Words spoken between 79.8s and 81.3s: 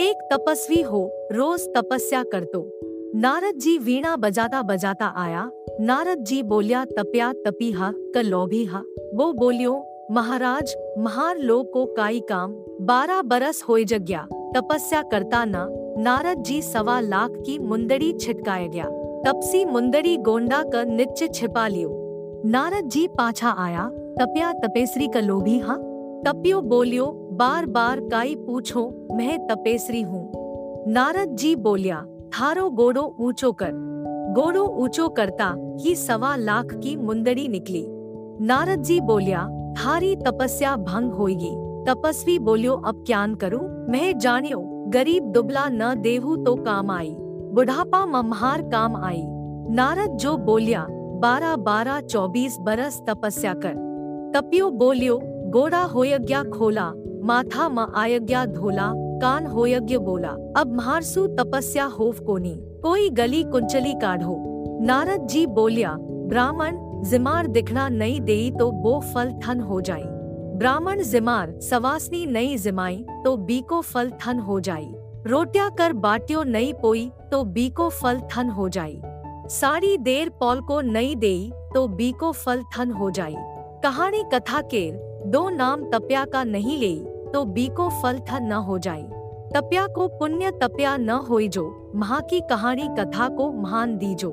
देर Paul को नहीं